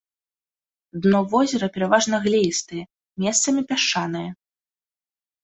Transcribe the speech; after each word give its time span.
Дно 1.03 1.19
возера 1.33 1.67
пераважна 1.75 2.15
глеістае, 2.25 2.81
месцамі 3.27 3.61
пясчанае. 3.75 4.27